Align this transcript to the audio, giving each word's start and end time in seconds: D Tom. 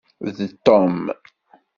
D 0.25 0.37
Tom. 0.65 0.97